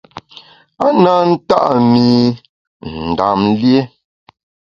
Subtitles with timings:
[0.85, 1.59] A na nta’
[1.91, 2.07] mi
[3.11, 3.79] Ndam lié.